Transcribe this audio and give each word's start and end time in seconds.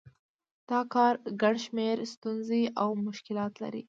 دا 0.69 0.79
کار 0.93 1.13
ګڼ 1.41 1.55
شمېر 1.65 1.95
ستونزې 2.13 2.61
او 2.81 2.89
مشکلات 3.07 3.53
لري 3.63 3.79